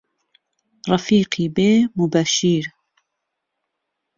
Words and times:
ڕەفیقی 0.89 1.45
بێ 1.55 1.71
موبەشیر 1.97 2.65